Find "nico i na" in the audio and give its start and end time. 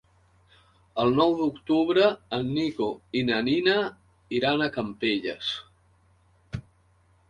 2.57-3.39